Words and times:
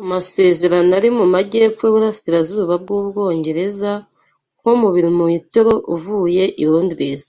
Amasezerano 0.00 0.90
ari 1.00 1.08
mu 1.18 1.24
majyepfo 1.34 1.82
yuburasirazuba 1.84 2.74
bwUbwongereza, 2.82 3.92
nko 4.58 4.72
mu 4.80 4.88
birometero 4.94 5.72
uvuye 5.94 6.44
i 6.62 6.64
Londres. 6.72 7.24